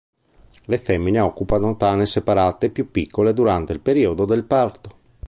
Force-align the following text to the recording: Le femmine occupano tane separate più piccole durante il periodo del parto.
Le 0.65 0.79
femmine 0.79 1.19
occupano 1.19 1.77
tane 1.77 2.07
separate 2.07 2.71
più 2.71 2.89
piccole 2.89 3.33
durante 3.35 3.71
il 3.71 3.81
periodo 3.81 4.25
del 4.25 4.45
parto. 4.45 4.95